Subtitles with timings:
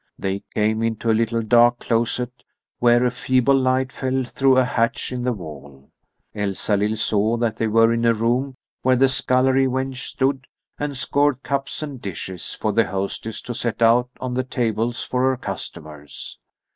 [0.17, 2.43] They came into a little dark closet
[2.79, 5.91] where a feeble light fell through a hatch in the wall.
[6.33, 10.47] Elsalill saw that they were in a room where the scullery wench stood
[10.79, 15.21] and scoured cups and dishes for the hostess to set out on the tables for
[15.29, 16.39] her customers.